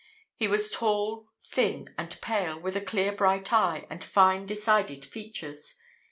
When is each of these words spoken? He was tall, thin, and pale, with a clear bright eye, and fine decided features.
He 0.35 0.47
was 0.47 0.71
tall, 0.71 1.27
thin, 1.45 1.93
and 1.95 2.19
pale, 2.21 2.59
with 2.59 2.75
a 2.75 2.81
clear 2.81 3.11
bright 3.11 3.53
eye, 3.53 3.85
and 3.87 4.03
fine 4.03 4.47
decided 4.47 5.05
features. 5.05 5.79